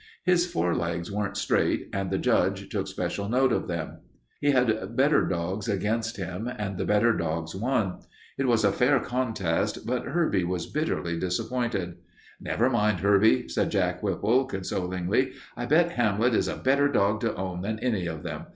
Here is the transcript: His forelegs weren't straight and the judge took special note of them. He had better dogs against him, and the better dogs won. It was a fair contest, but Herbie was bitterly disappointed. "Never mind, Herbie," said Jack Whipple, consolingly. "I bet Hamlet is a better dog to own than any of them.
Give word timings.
His 0.23 0.51
forelegs 0.51 1.11
weren't 1.11 1.37
straight 1.37 1.87
and 1.93 2.09
the 2.09 2.17
judge 2.17 2.69
took 2.69 2.87
special 2.87 3.29
note 3.29 3.51
of 3.51 3.67
them. 3.67 3.99
He 4.39 4.49
had 4.49 4.95
better 4.95 5.27
dogs 5.27 5.67
against 5.69 6.17
him, 6.17 6.47
and 6.57 6.75
the 6.79 6.85
better 6.85 7.13
dogs 7.13 7.53
won. 7.53 7.99
It 8.35 8.47
was 8.47 8.63
a 8.63 8.71
fair 8.71 8.99
contest, 8.99 9.85
but 9.85 10.05
Herbie 10.07 10.43
was 10.43 10.65
bitterly 10.65 11.19
disappointed. 11.19 11.97
"Never 12.39 12.67
mind, 12.67 13.01
Herbie," 13.01 13.47
said 13.47 13.69
Jack 13.69 14.01
Whipple, 14.01 14.45
consolingly. 14.45 15.33
"I 15.55 15.67
bet 15.67 15.91
Hamlet 15.91 16.33
is 16.33 16.47
a 16.47 16.55
better 16.57 16.87
dog 16.87 17.19
to 17.21 17.35
own 17.35 17.61
than 17.61 17.77
any 17.77 18.07
of 18.07 18.23
them. 18.23 18.47